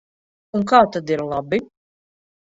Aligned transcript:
Un 0.59 0.63
kā 0.71 0.79
tad 0.95 1.13
ir 1.15 1.21
labi? 1.33 1.59